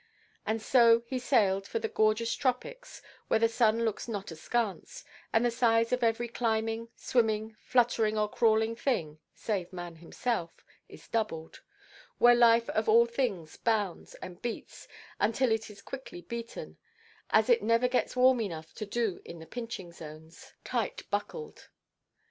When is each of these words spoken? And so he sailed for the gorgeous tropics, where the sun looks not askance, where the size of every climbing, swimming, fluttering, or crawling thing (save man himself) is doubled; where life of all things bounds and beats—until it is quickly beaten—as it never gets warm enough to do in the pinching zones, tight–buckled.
And 0.47 0.59
so 0.59 1.03
he 1.05 1.19
sailed 1.19 1.67
for 1.67 1.77
the 1.77 1.87
gorgeous 1.87 2.33
tropics, 2.33 3.03
where 3.27 3.37
the 3.39 3.47
sun 3.47 3.85
looks 3.85 4.07
not 4.07 4.31
askance, 4.31 5.05
where 5.29 5.41
the 5.43 5.51
size 5.51 5.93
of 5.93 6.01
every 6.03 6.27
climbing, 6.27 6.89
swimming, 6.95 7.55
fluttering, 7.59 8.17
or 8.17 8.27
crawling 8.27 8.75
thing 8.75 9.19
(save 9.35 9.71
man 9.71 9.97
himself) 9.97 10.65
is 10.89 11.07
doubled; 11.07 11.61
where 12.17 12.33
life 12.33 12.67
of 12.71 12.89
all 12.89 13.05
things 13.05 13.57
bounds 13.57 14.15
and 14.23 14.41
beats—until 14.41 15.51
it 15.51 15.69
is 15.69 15.83
quickly 15.83 16.21
beaten—as 16.21 17.47
it 17.47 17.61
never 17.61 17.87
gets 17.87 18.15
warm 18.15 18.41
enough 18.41 18.73
to 18.73 18.87
do 18.87 19.21
in 19.23 19.37
the 19.37 19.45
pinching 19.45 19.91
zones, 19.91 20.53
tight–buckled. 20.63 21.69